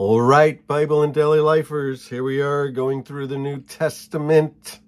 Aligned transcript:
All 0.00 0.22
right, 0.22 0.66
Bible 0.66 1.02
and 1.02 1.12
Daily 1.12 1.40
Lifers, 1.40 2.08
here 2.08 2.24
we 2.24 2.40
are 2.40 2.70
going 2.70 3.02
through 3.02 3.26
the 3.26 3.36
New 3.36 3.60
Testament. 3.60 4.80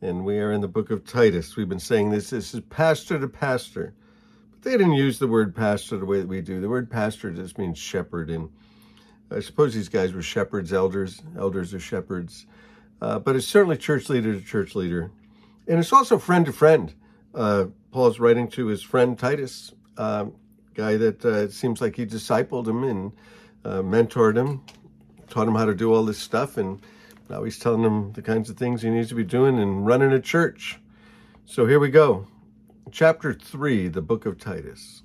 And 0.00 0.24
we 0.24 0.38
are 0.38 0.52
in 0.52 0.60
the 0.60 0.68
book 0.68 0.92
of 0.92 1.04
Titus. 1.04 1.56
We've 1.56 1.68
been 1.68 1.80
saying 1.80 2.10
this, 2.10 2.30
this 2.30 2.54
is 2.54 2.60
pastor 2.70 3.18
to 3.18 3.26
pastor. 3.26 3.94
But 4.52 4.62
they 4.62 4.70
didn't 4.76 4.92
use 4.92 5.18
the 5.18 5.26
word 5.26 5.56
pastor 5.56 5.96
the 5.96 6.06
way 6.06 6.20
that 6.20 6.28
we 6.28 6.40
do. 6.40 6.60
The 6.60 6.68
word 6.68 6.88
pastor 6.88 7.32
just 7.32 7.58
means 7.58 7.78
shepherd. 7.78 8.30
And 8.30 8.48
I 9.32 9.40
suppose 9.40 9.74
these 9.74 9.88
guys 9.88 10.12
were 10.12 10.22
shepherds, 10.22 10.72
elders. 10.72 11.20
Elders 11.36 11.74
are 11.74 11.80
shepherds. 11.80 12.46
Uh, 13.00 13.18
but 13.18 13.34
it's 13.34 13.48
certainly 13.48 13.76
church 13.76 14.08
leader 14.08 14.32
to 14.34 14.40
church 14.40 14.76
leader. 14.76 15.10
And 15.66 15.80
it's 15.80 15.92
also 15.92 16.16
friend 16.16 16.46
to 16.46 16.52
friend. 16.52 16.94
Uh, 17.34 17.64
Paul's 17.90 18.20
writing 18.20 18.46
to 18.50 18.66
his 18.66 18.84
friend 18.84 19.18
Titus, 19.18 19.72
uh, 19.96 20.26
guy 20.74 20.96
that 20.96 21.24
uh, 21.24 21.38
it 21.38 21.52
seems 21.52 21.80
like 21.80 21.96
he 21.96 22.06
discipled 22.06 22.68
him 22.68 22.84
and 22.84 23.12
uh, 23.64 23.82
mentored 23.82 24.36
him, 24.36 24.62
taught 25.28 25.48
him 25.48 25.54
how 25.54 25.64
to 25.64 25.74
do 25.74 25.92
all 25.92 26.04
this 26.04 26.18
stuff, 26.18 26.56
and 26.56 26.80
now 27.28 27.44
he's 27.44 27.58
telling 27.58 27.82
him 27.82 28.12
the 28.12 28.22
kinds 28.22 28.50
of 28.50 28.56
things 28.56 28.82
he 28.82 28.90
needs 28.90 29.08
to 29.08 29.14
be 29.14 29.24
doing 29.24 29.58
and 29.58 29.86
running 29.86 30.12
a 30.12 30.20
church. 30.20 30.78
So 31.44 31.66
here 31.66 31.78
we 31.78 31.90
go. 31.90 32.26
Chapter 32.90 33.32
3, 33.32 33.88
the 33.88 34.02
book 34.02 34.26
of 34.26 34.38
Titus. 34.38 35.02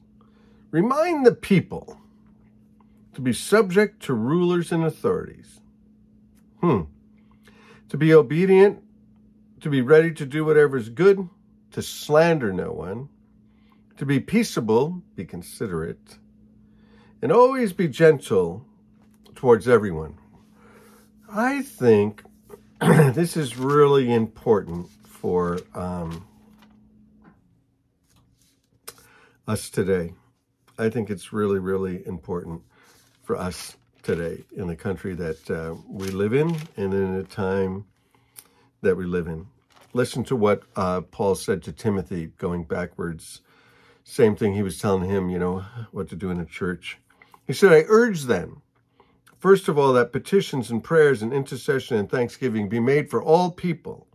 Remind 0.71 1.25
the 1.25 1.33
people 1.33 1.99
to 3.13 3.21
be 3.21 3.33
subject 3.33 4.01
to 4.03 4.13
rulers 4.13 4.71
and 4.71 4.83
authorities. 4.83 5.59
Hmm. 6.61 6.81
To 7.89 7.97
be 7.97 8.13
obedient, 8.13 8.83
to 9.61 9.69
be 9.69 9.81
ready 9.81 10.13
to 10.13 10.25
do 10.25 10.43
whatever 10.45 10.77
is 10.77 10.89
good, 10.89 11.29
to 11.71 11.81
slander 11.81 12.51
no 12.51 12.71
one, 12.71 13.09
to 13.97 14.05
be 14.05 14.19
peaceable, 14.19 15.01
be 15.15 15.25
considerate, 15.25 16.17
and 17.21 17.31
always 17.31 17.73
be 17.73 17.87
gentle 17.87 18.65
towards 19.35 19.67
everyone. 19.67 20.17
I 21.29 21.61
think 21.61 22.23
this 22.81 23.35
is 23.35 23.57
really 23.57 24.13
important 24.13 24.89
for 25.05 25.59
um, 25.73 26.27
us 29.47 29.69
today. 29.69 30.13
I 30.77 30.89
think 30.89 31.09
it's 31.09 31.33
really, 31.33 31.59
really 31.59 32.05
important 32.05 32.61
for 33.23 33.35
us 33.35 33.75
today 34.03 34.43
in 34.55 34.67
the 34.67 34.75
country 34.75 35.15
that 35.15 35.49
uh, 35.49 35.75
we 35.89 36.07
live 36.07 36.33
in 36.33 36.55
and 36.77 36.93
in 36.93 37.15
a 37.15 37.23
time 37.23 37.85
that 38.81 38.95
we 38.95 39.05
live 39.05 39.27
in. 39.27 39.47
Listen 39.93 40.23
to 40.25 40.35
what 40.35 40.63
uh, 40.75 41.01
Paul 41.01 41.35
said 41.35 41.63
to 41.63 41.71
Timothy 41.71 42.27
going 42.37 42.63
backwards. 42.63 43.41
Same 44.03 44.35
thing 44.35 44.53
he 44.53 44.61
was 44.61 44.79
telling 44.79 45.09
him, 45.09 45.29
you 45.29 45.39
know, 45.39 45.65
what 45.91 46.07
to 46.09 46.15
do 46.15 46.29
in 46.29 46.39
a 46.39 46.45
church. 46.45 46.99
He 47.47 47.53
said, 47.53 47.71
I 47.71 47.85
urge 47.87 48.23
them, 48.23 48.61
first 49.39 49.69
of 49.69 49.77
all, 49.77 49.93
that 49.93 50.11
petitions 50.11 50.69
and 50.69 50.83
prayers 50.83 51.21
and 51.21 51.31
intercession 51.31 51.95
and 51.95 52.11
thanksgiving 52.11 52.67
be 52.67 52.81
made 52.81 53.09
for 53.09 53.23
all 53.23 53.51
people, 53.51 54.05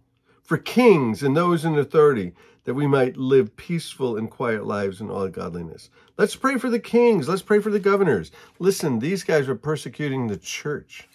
for 0.43 0.59
kings 0.59 1.23
and 1.23 1.35
those 1.35 1.65
in 1.65 1.79
authority, 1.79 2.35
that 2.65 2.75
we 2.75 2.87
might 2.87 3.17
live 3.17 3.57
peaceful 3.57 4.19
and 4.19 4.31
quiet 4.31 4.67
lives 4.67 5.01
in 5.01 5.11
all 5.11 5.29
godliness. 5.29 5.89
Let's 6.19 6.37
pray 6.37 6.59
for 6.59 6.69
the 6.69 6.79
kings. 6.79 7.27
Let's 7.27 7.43
pray 7.43 7.59
for 7.59 7.71
the 7.71 7.81
governors. 7.81 8.31
Listen, 8.59 8.99
these 8.99 9.25
guys 9.25 9.49
are 9.49 9.57
persecuting 9.57 10.27
the 10.27 10.37
church. 10.37 11.09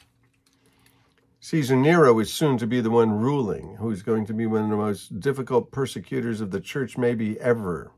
Caesar 1.40 1.76
Nero 1.76 2.18
is 2.20 2.34
soon 2.34 2.58
to 2.58 2.66
be 2.66 2.82
the 2.82 2.90
one 2.90 3.12
ruling, 3.12 3.76
who's 3.76 4.02
going 4.02 4.26
to 4.26 4.34
be 4.34 4.48
one 4.48 4.64
of 4.64 4.70
the 4.72 4.76
most 4.76 5.20
difficult 5.20 5.72
persecutors 5.72 6.42
of 6.42 6.50
the 6.50 6.60
church, 6.60 6.98
maybe 6.98 7.40
ever. 7.40 7.92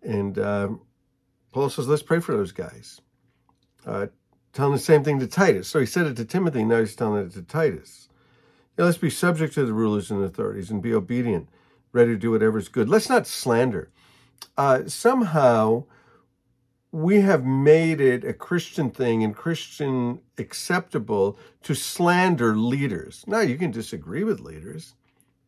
And 0.00 0.38
uh, 0.38 0.68
Paul 1.52 1.68
says, 1.68 1.88
let's 1.88 2.04
pray 2.04 2.20
for 2.20 2.36
those 2.36 2.52
guys 2.52 3.00
uh, 3.86 4.06
telling 4.52 4.72
the 4.72 4.78
same 4.78 5.04
thing 5.04 5.18
to 5.20 5.26
Titus. 5.26 5.68
So 5.68 5.80
he 5.80 5.86
said 5.86 6.06
it 6.06 6.16
to 6.16 6.24
Timothy, 6.24 6.64
now 6.64 6.80
he's 6.80 6.96
telling 6.96 7.24
it 7.24 7.32
to 7.32 7.42
Titus. 7.42 8.08
Let's 8.76 8.98
be 8.98 9.10
subject 9.10 9.54
to 9.54 9.66
the 9.66 9.74
rulers 9.74 10.10
and 10.10 10.24
authorities 10.24 10.70
and 10.70 10.82
be 10.82 10.94
obedient, 10.94 11.48
ready 11.92 12.12
to 12.12 12.18
do 12.18 12.30
whatever 12.30 12.58
is 12.58 12.68
good. 12.68 12.88
Let's 12.88 13.08
not 13.08 13.26
slander. 13.26 13.90
Uh, 14.56 14.86
somehow, 14.86 15.84
we 16.90 17.20
have 17.20 17.44
made 17.44 18.00
it 18.00 18.24
a 18.24 18.32
Christian 18.32 18.90
thing 18.90 19.22
and 19.22 19.34
Christian 19.34 20.20
acceptable 20.38 21.38
to 21.62 21.74
slander 21.74 22.56
leaders. 22.56 23.24
Now, 23.26 23.40
you 23.40 23.56
can 23.56 23.70
disagree 23.70 24.24
with 24.24 24.40
leaders. 24.40 24.94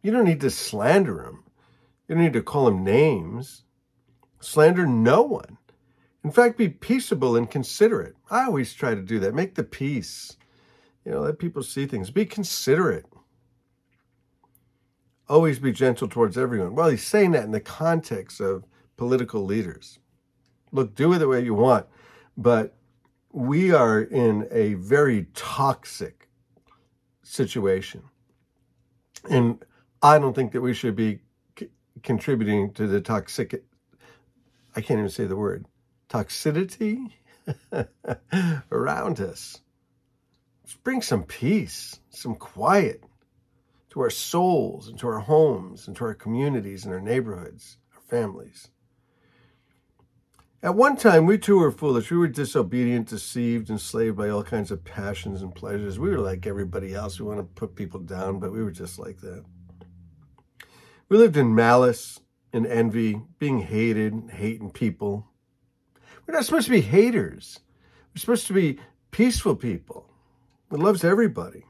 You 0.03 0.11
don't 0.11 0.25
need 0.25 0.41
to 0.43 0.51
slander 0.51 1.25
them. 1.25 1.45
You 2.09 2.15
don't 2.15 2.25
need 2.25 2.33
to 2.35 2.43
call 2.43 2.67
them 2.67 2.85
names. 2.85 3.65
Slander 4.41 4.87
no 4.87 5.23
one. 5.23 5.59
In 6.25 6.31
fact, 6.31 6.57
be 6.57 6.71
peaceable 6.71 7.37
and 7.37 7.51
considerate. 7.51 8.17
I 8.31 8.47
always 8.47 8.73
try 8.73 8.95
to 8.95 9.03
do 9.03 9.21
that. 9.21 9.35
Make 9.35 9.55
the 9.55 9.63
peace. 9.63 10.39
You 11.05 11.13
know, 11.13 11.21
let 11.21 11.39
people 11.39 11.63
see 11.63 11.87
things. 11.87 12.11
Be 12.11 12.25
considerate. 12.25 13.05
Always 15.29 15.59
be 15.59 15.71
gentle 15.71 16.09
towards 16.09 16.39
everyone. 16.39 16.75
Well, 16.75 16.89
he's 16.89 17.07
saying 17.07 17.33
that 17.33 17.45
in 17.45 17.51
the 17.51 17.61
context 17.61 18.41
of 18.41 18.65
political 18.97 19.45
leaders. 19.45 19.99
Look, 20.73 20.95
do 20.95 21.13
it 21.13 21.19
the 21.19 21.29
way 21.29 21.45
you 21.45 21.55
want, 21.55 21.87
but 22.37 22.75
we 23.33 23.73
are 23.73 24.01
in 24.01 24.49
a 24.51 24.75
very 24.75 25.27
toxic 25.35 26.29
situation. 27.23 28.03
And 29.31 29.65
I 30.03 30.19
don't 30.19 30.35
think 30.35 30.53
that 30.53 30.61
we 30.61 30.75
should 30.75 30.97
be 30.97 31.21
c- 31.59 31.69
contributing 32.03 32.73
to 32.75 32.87
the 32.87 33.01
toxic, 33.01 33.63
I 34.77 34.81
can't 34.81 34.99
even 34.99 35.11
say 35.11 35.25
the 35.25 35.37
word, 35.37 35.67
toxicity 36.09 37.13
around 38.73 39.21
us. 39.21 39.61
Let's 40.63 40.75
bring 40.77 41.03
some 41.03 41.25
peace, 41.25 42.01
some 42.11 42.35
quiet 42.35 43.05
to 43.91 44.01
our 44.01 44.11
souls 44.11 44.89
and 44.89 44.99
to 44.99 45.07
our 45.07 45.21
homes 45.21 45.87
and 45.87 45.97
to 45.97 46.05
our 46.05 46.15
communities 46.15 46.85
and 46.85 46.93
our 46.93 47.01
neighborhoods, 47.01 47.79
our 47.95 48.01
families. 48.01 48.69
At 50.65 50.75
one 50.75 50.97
time, 50.97 51.27
we 51.27 51.37
too 51.37 51.59
were 51.59 51.71
foolish. 51.71 52.11
We 52.11 52.17
were 52.17 52.27
disobedient, 52.27 53.09
deceived, 53.09 53.69
enslaved 53.69 54.17
by 54.17 54.31
all 54.31 54.43
kinds 54.43 54.71
of 54.71 54.83
passions 54.83 55.43
and 55.43 55.55
pleasures. 55.55 55.99
We 55.99 56.09
were 56.09 56.21
like 56.21 56.47
everybody 56.47 56.95
else. 56.95 57.21
We 57.21 57.27
want 57.27 57.41
to 57.41 57.45
put 57.45 57.77
people 57.77 58.01
down, 58.01 58.39
but 58.39 58.51
we 58.51 58.65
were 58.65 58.71
just 58.71 58.99
like 58.99 59.21
that. 59.21 59.45
We 61.11 61.19
lived 61.19 61.37
in 61.37 61.55
malice 61.55 62.19
and 62.51 62.67
envy, 62.67 63.21
being 63.39 63.61
hated, 63.61 64.31
hating 64.33 64.71
people, 64.71 65.29
we're 66.27 66.35
not 66.35 66.45
supposed 66.45 66.67
to 66.67 66.73
be 66.73 66.81
haters. 66.81 67.61
We're 68.15 68.21
supposed 68.21 68.47
to 68.47 68.53
be 68.53 68.79
peaceful 69.11 69.57
people 69.57 70.09
that 70.71 70.81
loves 70.81 71.05
everybody. 71.05 71.65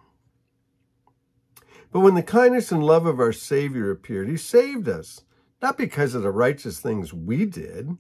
But 1.91 2.01
when 2.01 2.15
the 2.15 2.23
kindness 2.23 2.73
and 2.73 2.83
love 2.83 3.07
of 3.07 3.21
our 3.21 3.33
Savior 3.33 3.91
appeared, 3.91 4.29
He 4.29 4.37
saved 4.37 4.89
us, 4.89 5.23
not 5.63 5.79
because 5.79 6.15
of 6.15 6.23
the 6.23 6.31
righteous 6.31 6.81
things 6.81 7.13
we 7.13 7.45
did, 7.45 7.97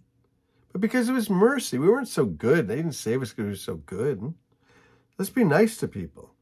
but 0.73 0.81
because 0.81 1.09
of 1.09 1.17
His 1.17 1.31
mercy. 1.31 1.79
We 1.79 1.89
weren't 1.89 2.09
so 2.09 2.25
good. 2.25 2.67
They 2.67 2.77
didn't 2.77 2.93
save 2.93 3.23
us 3.23 3.31
because 3.31 3.45
we 3.45 3.51
were 3.51 3.57
so 3.57 3.77
good. 3.77 4.35
Let's 5.19 5.31
be 5.31 5.45
nice 5.45 5.77
to 5.79 5.89
people. 5.89 6.35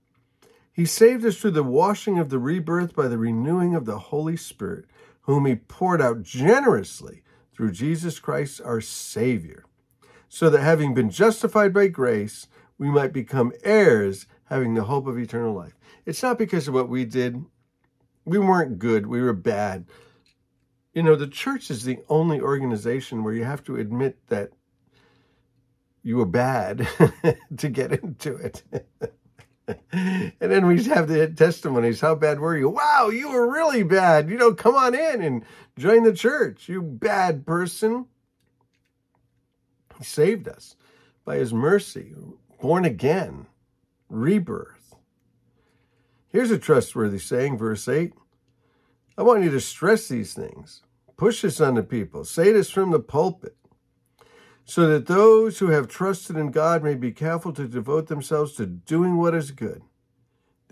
He 0.73 0.87
saved 0.87 1.25
us 1.27 1.37
through 1.37 1.51
the 1.51 1.63
washing 1.63 2.19
of 2.19 2.31
the 2.31 2.39
rebirth 2.39 2.95
by 2.95 3.09
the 3.09 3.19
renewing 3.19 3.75
of 3.75 3.85
the 3.85 3.99
Holy 3.99 4.37
Spirit, 4.37 4.87
whom 5.23 5.45
He 5.45 5.57
poured 5.57 6.01
out 6.01 6.23
generously 6.23 7.23
through 7.55 7.73
Jesus 7.73 8.19
Christ 8.19 8.61
our 8.65 8.81
Savior 8.81 9.65
so 10.35 10.49
that 10.49 10.63
having 10.63 10.95
been 10.95 11.11
justified 11.11 11.75
by 11.75 11.87
grace, 11.89 12.49
we 12.79 12.91
might 12.91 13.13
become 13.13 13.53
heirs, 13.65 14.27
having 14.45 14.73
the 14.73 14.85
hope 14.85 15.07
of 15.07 15.19
eternal 15.19 15.53
life. 15.53 15.75
It's 16.07 16.23
not 16.23 16.39
because 16.39 16.67
of 16.67 16.73
what 16.73 16.89
we 16.89 17.05
did. 17.05 17.45
We 18.25 18.39
weren't 18.39 18.79
good, 18.79 19.07
we 19.07 19.21
were 19.21 19.35
bad. 19.35 19.85
You 20.95 21.03
know, 21.03 21.17
the 21.17 21.27
church 21.27 21.71
is 21.71 21.85
the 21.85 21.99
only 22.09 22.41
organization 22.41 23.23
where 23.23 23.35
you 23.35 23.45
have 23.45 23.63
to 23.65 23.77
admit 23.77 24.27
that 24.29 24.53
you 26.03 26.17
were 26.17 26.25
bad 26.25 26.89
to 27.59 27.69
get 27.69 27.93
into 27.93 28.35
it. 28.35 28.63
and 29.93 30.33
then 30.41 30.67
we 30.67 30.83
have 30.85 31.09
the 31.09 31.29
testimonies. 31.29 32.01
How 32.01 32.15
bad 32.15 32.41
were 32.41 32.57
you? 32.57 32.71
Wow, 32.71 33.11
you 33.11 33.29
were 33.29 33.53
really 33.53 33.83
bad. 33.83 34.31
You 34.31 34.39
know, 34.39 34.55
come 34.55 34.77
on 34.77 34.95
in 34.95 35.21
and 35.21 35.45
join 35.79 36.05
the 36.05 36.15
church, 36.15 36.71
you 36.71 36.81
bad 36.81 37.45
person. 37.45 38.07
He 40.03 40.07
saved 40.07 40.49
us 40.49 40.75
by 41.25 41.37
his 41.37 41.55
mercy, 41.55 42.13
born 42.61 42.85
again, 42.85 43.47
rebirth. 44.09 44.97
Here's 46.27 46.51
a 46.51 46.59
trustworthy 46.59 47.21
saying, 47.21 47.57
verse 47.57 47.87
8. 47.87 48.13
I 49.17 49.23
want 49.23 49.45
you 49.45 49.51
to 49.53 49.61
stress 49.61 50.09
these 50.09 50.35
things. 50.35 50.83
Push 51.17 51.43
this 51.43 51.61
on 51.61 51.75
the 51.77 51.85
people. 51.85 52.25
Say 52.25 52.51
this 52.51 52.69
from 52.69 52.91
the 52.91 52.99
pulpit. 52.99 53.57
So 54.65 54.89
that 54.89 55.07
those 55.07 55.61
who 55.61 55.69
have 55.69 55.87
trusted 55.87 56.37
in 56.37 56.51
God 56.51 56.83
may 56.83 56.97
be 56.97 57.13
careful 57.13 57.53
to 57.53 57.69
devote 57.69 58.09
themselves 58.09 58.55
to 58.55 58.67
doing 58.67 59.19
what 59.19 59.37
is 59.37 59.53
good. 59.53 59.83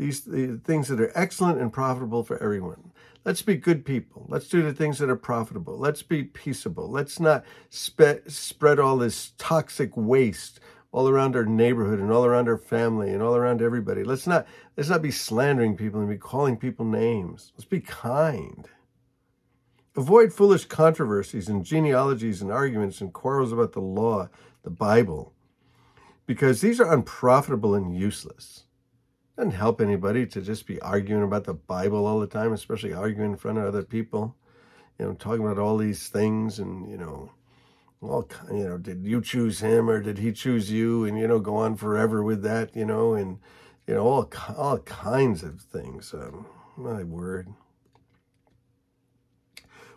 These 0.00 0.22
the 0.22 0.58
things 0.64 0.88
that 0.88 0.98
are 0.98 1.12
excellent 1.14 1.60
and 1.60 1.70
profitable 1.70 2.24
for 2.24 2.42
everyone. 2.42 2.90
Let's 3.22 3.42
be 3.42 3.56
good 3.56 3.84
people. 3.84 4.24
Let's 4.30 4.48
do 4.48 4.62
the 4.62 4.72
things 4.72 4.98
that 4.98 5.10
are 5.10 5.14
profitable. 5.14 5.76
Let's 5.76 6.02
be 6.02 6.24
peaceable. 6.24 6.90
Let's 6.90 7.20
not 7.20 7.44
spe- 7.68 8.26
spread 8.26 8.78
all 8.78 8.96
this 8.96 9.34
toxic 9.36 9.94
waste 9.94 10.58
all 10.90 11.06
around 11.06 11.36
our 11.36 11.44
neighborhood 11.44 11.98
and 11.98 12.10
all 12.10 12.24
around 12.24 12.48
our 12.48 12.56
family 12.56 13.10
and 13.10 13.22
all 13.22 13.36
around 13.36 13.60
everybody. 13.60 14.02
Let's 14.02 14.26
not 14.26 14.46
let's 14.74 14.88
not 14.88 15.02
be 15.02 15.10
slandering 15.10 15.76
people 15.76 16.00
and 16.00 16.08
be 16.08 16.16
calling 16.16 16.56
people 16.56 16.86
names. 16.86 17.52
Let's 17.54 17.66
be 17.66 17.80
kind. 17.80 18.70
Avoid 19.94 20.32
foolish 20.32 20.64
controversies 20.64 21.46
and 21.46 21.62
genealogies 21.62 22.40
and 22.40 22.50
arguments 22.50 23.02
and 23.02 23.12
quarrels 23.12 23.52
about 23.52 23.72
the 23.72 23.82
law, 23.82 24.30
the 24.62 24.70
Bible, 24.70 25.34
because 26.24 26.62
these 26.62 26.80
are 26.80 26.90
unprofitable 26.90 27.74
and 27.74 27.94
useless. 27.94 28.64
Doesn't 29.40 29.52
help 29.52 29.80
anybody 29.80 30.26
to 30.26 30.42
just 30.42 30.66
be 30.66 30.78
arguing 30.82 31.22
about 31.22 31.44
the 31.44 31.54
Bible 31.54 32.06
all 32.06 32.20
the 32.20 32.26
time, 32.26 32.52
especially 32.52 32.92
arguing 32.92 33.30
in 33.30 33.36
front 33.38 33.56
of 33.56 33.64
other 33.64 33.82
people. 33.82 34.36
You 34.98 35.06
know, 35.06 35.14
talking 35.14 35.42
about 35.42 35.58
all 35.58 35.78
these 35.78 36.08
things 36.08 36.58
and, 36.58 36.86
you 36.90 36.98
know, 36.98 37.30
all 38.02 38.28
you 38.50 38.68
know, 38.68 38.76
did 38.76 39.06
you 39.06 39.22
choose 39.22 39.60
him 39.60 39.88
or 39.88 40.02
did 40.02 40.18
he 40.18 40.30
choose 40.32 40.70
you? 40.70 41.06
And, 41.06 41.18
you 41.18 41.26
know, 41.26 41.38
go 41.38 41.56
on 41.56 41.76
forever 41.76 42.22
with 42.22 42.42
that, 42.42 42.76
you 42.76 42.84
know, 42.84 43.14
and, 43.14 43.38
you 43.86 43.94
know, 43.94 44.06
all, 44.06 44.30
all 44.58 44.76
kinds 44.80 45.42
of 45.42 45.62
things. 45.62 46.12
Um, 46.12 46.44
my 46.76 47.02
word. 47.02 47.48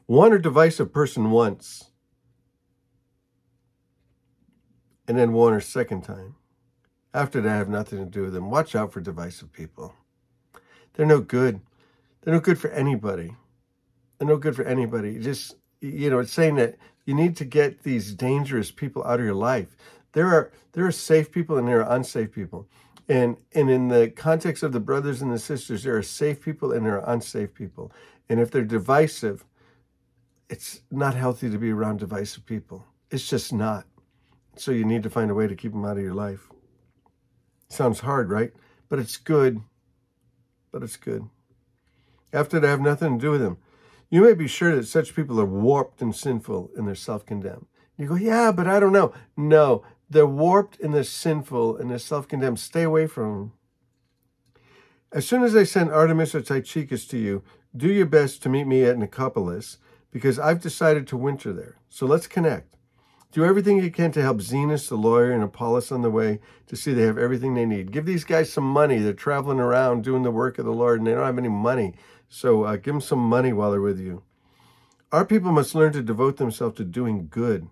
One 0.06 0.31
or 0.31 0.38
divisive 0.38 0.94
person 0.94 1.31
once, 1.31 1.92
and 5.06 5.18
then 5.18 5.34
one 5.34 5.51
or 5.51 5.60
second 5.60 6.04
time. 6.04 6.36
After 7.13 7.42
that, 7.42 7.51
I 7.51 7.57
have 7.57 7.69
nothing 7.69 8.00
to 8.00 8.06
do 8.06 8.24
with 8.24 8.33
them. 8.33 8.50
Watch 8.50 8.75
out 8.75 8.92
for 8.92 9.01
divisive 9.01 9.51
people. 9.51 9.94
They're 10.94 11.06
no 11.06 11.21
good. 11.21 11.62
They're 12.21 12.33
no 12.33 12.39
good 12.39 12.60
for 12.60 12.69
anybody. 12.71 13.36
They're 14.18 14.27
no 14.27 14.38
good 14.38 14.56
for 14.56 14.63
anybody. 14.63 15.19
Just, 15.19 15.56
you 15.81 16.10
know, 16.10 16.19
it's 16.19 16.33
saying 16.33 16.56
that 16.56 16.77
you 17.06 17.13
need 17.13 17.36
to 17.38 17.45
get 17.45 17.83
these 17.83 18.13
dangerous 18.13 18.71
people 18.71 19.04
out 19.04 19.19
of 19.19 19.25
your 19.25 19.36
life. 19.36 19.75
There 20.13 20.27
are 20.27 20.51
there 20.71 20.86
are 20.86 20.92
safe 20.92 21.31
people 21.31 21.57
and 21.57 21.68
there 21.68 21.83
are 21.83 21.95
unsafe 21.95 22.31
people. 22.31 22.68
And 23.10 23.38
and 23.54 23.69
in 23.69 23.89
the 23.89 24.09
context 24.09 24.63
of 24.63 24.71
the 24.71 24.80
brothers 24.80 25.21
and 25.21 25.31
the 25.31 25.39
sisters, 25.39 25.83
there 25.83 25.98
are 25.98 26.04
safe 26.04 26.42
people 26.42 26.71
and 26.71 26.86
there 26.86 27.01
are 27.01 27.13
unsafe 27.13 27.54
people. 27.54 27.92
And 28.30 28.39
if 28.39 28.50
they're 28.51 28.63
divisive, 28.63 29.44
it's 30.50 30.81
not 30.92 31.16
healthy 31.16 31.50
to 31.50 31.57
be 31.57 31.71
around 31.71 32.00
divisive 32.00 32.45
people. 32.45 32.86
It's 33.12 33.27
just 33.27 33.51
not. 33.51 33.86
So 34.56 34.71
you 34.71 34.86
need 34.86 35.04
to 35.04 35.09
find 35.09 35.30
a 35.30 35.36
way 35.36 35.48
to 35.48 35.56
keep 35.56 35.71
them 35.71 35.83
out 35.83 35.98
of 35.98 36.04
your 36.04 36.13
life. 36.13 36.48
Sounds 37.73 38.01
hard, 38.01 38.29
right? 38.29 38.53
But 38.87 38.99
it's 38.99 39.17
good. 39.17 39.61
But 40.71 40.83
it's 40.83 40.95
good. 40.95 41.27
After 42.31 42.59
that, 42.59 42.67
have 42.67 42.81
nothing 42.81 43.17
to 43.17 43.25
do 43.25 43.31
with 43.31 43.41
them. 43.41 43.57
You 44.11 44.21
may 44.21 44.35
be 44.35 44.47
sure 44.47 44.75
that 44.75 44.85
such 44.85 45.15
people 45.15 45.39
are 45.39 45.45
warped 45.45 45.99
and 45.99 46.15
sinful 46.15 46.69
and 46.77 46.87
they're 46.87 46.93
self 46.93 47.25
condemned. 47.25 47.65
You 47.97 48.07
go, 48.07 48.15
yeah, 48.15 48.51
but 48.51 48.67
I 48.67 48.79
don't 48.79 48.93
know. 48.93 49.11
No, 49.35 49.83
they're 50.07 50.27
warped 50.27 50.79
and 50.81 50.93
they're 50.93 51.03
sinful 51.03 51.77
and 51.77 51.89
they're 51.89 51.97
self 51.97 52.27
condemned. 52.27 52.59
Stay 52.59 52.83
away 52.83 53.07
from 53.07 53.33
them. 53.33 53.51
As 55.11 55.27
soon 55.27 55.43
as 55.43 55.55
I 55.55 55.63
send 55.63 55.89
Artemas 55.89 56.35
or 56.35 56.41
Tychicus 56.41 57.07
to 57.07 57.17
you, 57.17 57.43
do 57.75 57.91
your 57.91 58.05
best 58.05 58.43
to 58.43 58.49
meet 58.49 58.67
me 58.67 58.83
at 58.83 58.97
Nicopolis 58.97 59.77
because 60.11 60.37
I've 60.37 60.61
decided 60.61 61.07
to 61.07 61.17
winter 61.17 61.51
there. 61.51 61.77
So 61.89 62.05
let's 62.05 62.27
connect. 62.27 62.75
Do 63.33 63.44
everything 63.44 63.83
you 63.83 63.89
can 63.89 64.12
to 64.12 64.21
help 64.21 64.38
Zenas, 64.38 64.88
the 64.88 64.95
lawyer, 64.95 65.31
and 65.31 65.41
Apollos 65.41 65.91
on 65.91 66.03
the 66.03 66.12
way 66.12 66.39
to 66.68 66.75
see 66.75 66.94
they 66.94 67.01
have 67.01 67.18
everything 67.18 67.56
they 67.56 67.65
need. 67.65 67.91
Give 67.91 68.06
these 68.06 68.24
guys 68.24 68.53
some 68.53 68.63
money. 68.63 69.00
They're 69.00 69.13
traveling 69.13 69.59
around 69.59 70.03
doing 70.03 70.21
the 70.21 70.30
work 70.30 70.59
of 70.59 70.65
the 70.65 70.71
Lord 70.71 71.00
and 71.00 71.07
they 71.07 71.15
don't 71.15 71.25
have 71.25 71.39
any 71.39 71.50
money. 71.50 71.95
So 72.30 72.63
uh, 72.63 72.75
give 72.75 72.94
them 72.94 73.01
some 73.01 73.18
money 73.18 73.51
while 73.51 73.71
they're 73.71 73.81
with 73.81 74.00
you. 74.00 74.21
Our 75.12 75.25
people 75.25 75.51
must 75.51 75.74
learn 75.74 75.94
to 75.94 76.03
devote 76.03 76.38
themselves 76.38 76.77
to 76.77 76.83
doing 76.83 77.27
good 77.27 77.69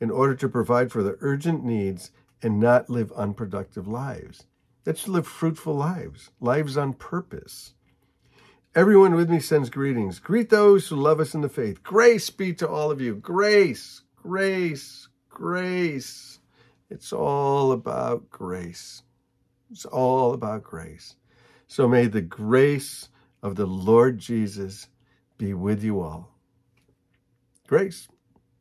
in 0.00 0.10
order 0.10 0.34
to 0.34 0.48
provide 0.48 0.90
for 0.90 1.04
the 1.04 1.16
urgent 1.20 1.64
needs 1.64 2.10
and 2.42 2.58
not 2.58 2.90
live 2.90 3.12
unproductive 3.12 3.86
lives. 3.86 4.46
Let's 4.84 5.06
live 5.06 5.28
fruitful 5.28 5.74
lives, 5.74 6.32
lives 6.40 6.76
on 6.76 6.92
purpose. 6.92 7.74
Everyone 8.74 9.14
with 9.14 9.30
me 9.30 9.38
sends 9.38 9.70
greetings. 9.70 10.18
Greet 10.18 10.50
those 10.50 10.88
who 10.88 10.96
love 10.96 11.20
us 11.20 11.34
in 11.34 11.40
the 11.40 11.48
faith. 11.48 11.84
Grace 11.84 12.30
be 12.30 12.52
to 12.54 12.68
all 12.68 12.90
of 12.90 13.00
you. 13.00 13.14
Grace, 13.14 14.02
grace, 14.24 15.06
grace. 15.28 16.40
It's 16.88 17.12
all 17.12 17.72
about 17.72 18.30
grace. 18.30 19.02
It's 19.70 19.84
all 19.84 20.32
about 20.32 20.62
grace. 20.62 21.16
So 21.66 21.86
may 21.86 22.06
the 22.06 22.22
grace 22.22 23.10
of 23.42 23.56
the 23.56 23.66
Lord 23.66 24.16
Jesus 24.18 24.88
be 25.36 25.52
with 25.52 25.84
you 25.84 26.00
all. 26.00 26.30
Grace. 27.66 28.08